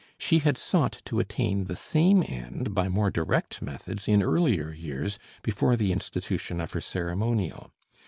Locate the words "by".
2.73-2.89